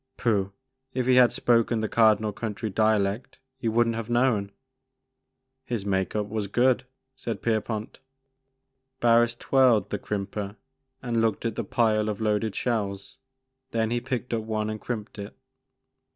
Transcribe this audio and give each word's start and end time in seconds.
Pooh! 0.17 0.51
If 0.95 1.05
he 1.05 1.13
had 1.17 1.31
spoken 1.31 1.79
the 1.81 1.87
Cardinal 1.87 2.33
County 2.33 2.71
dialect 2.71 3.37
you 3.59 3.71
would 3.71 3.87
n't 3.87 3.93
have 3.93 4.09
known." 4.09 4.51
His 5.63 5.85
make 5.85 6.15
up 6.15 6.25
was 6.25 6.47
good," 6.47 6.85
said 7.15 7.43
Pierpont. 7.43 7.99
Barris 8.99 9.35
twirled 9.35 9.91
the 9.91 9.99
crimper 9.99 10.55
and 11.03 11.21
looked 11.21 11.45
at 11.45 11.55
the 11.55 11.63
pile 11.63 12.09
of 12.09 12.19
loaded 12.19 12.55
shells. 12.55 13.17
Then 13.69 13.91
he 13.91 14.01
picked 14.01 14.33
up 14.33 14.41
one 14.41 14.71
and 14.71 14.81
crimped 14.81 15.19
it. 15.19 15.37